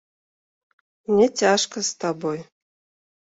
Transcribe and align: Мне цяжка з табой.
Мне 1.11 1.27
цяжка 1.43 1.77
з 1.89 1.93
табой. 2.05 2.39